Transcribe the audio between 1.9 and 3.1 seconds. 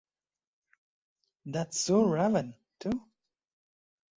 Raven Too!